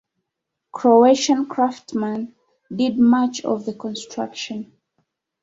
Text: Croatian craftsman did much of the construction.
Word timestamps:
Croatian 0.71 1.45
craftsman 1.47 2.33
did 2.75 2.97
much 2.97 3.45
of 3.45 3.65
the 3.67 3.73
construction. 3.75 4.73